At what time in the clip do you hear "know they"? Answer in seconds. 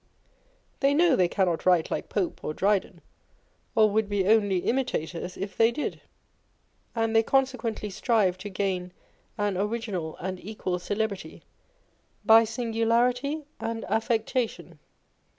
0.95-1.27